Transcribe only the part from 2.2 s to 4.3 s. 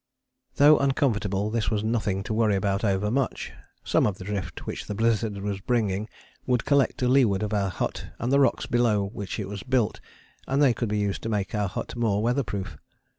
to worry about overmuch. Some of the